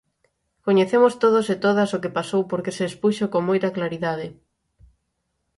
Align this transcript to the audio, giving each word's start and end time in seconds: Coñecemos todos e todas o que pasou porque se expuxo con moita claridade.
Coñecemos 0.65 1.13
todos 1.23 1.45
e 1.53 1.55
todas 1.65 1.89
o 1.97 2.01
que 2.03 2.15
pasou 2.17 2.41
porque 2.51 2.75
se 2.77 2.83
expuxo 2.89 3.25
con 3.33 3.41
moita 3.49 3.73
claridade. 3.77 4.27